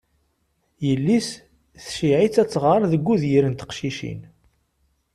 [0.87, 1.29] Yelli-s
[1.83, 4.21] tceyyeɛ-itt ad tɣer deg udyir n teqcicin.